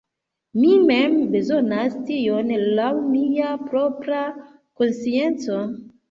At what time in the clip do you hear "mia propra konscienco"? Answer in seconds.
3.09-5.59